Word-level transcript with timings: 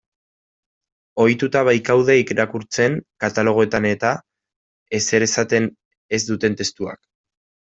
Ohituta 1.23 1.61
baikaude 1.67 2.15
irakurtzen, 2.21 2.97
katalogoetan-eta, 3.25 4.15
ezer 5.01 5.27
esaten 5.29 5.69
ez 6.19 6.23
duten 6.33 6.59
testuak. 6.63 7.03